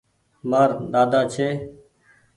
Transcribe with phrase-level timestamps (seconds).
[0.49, 1.47] مآر ۮاۮي ڇي۔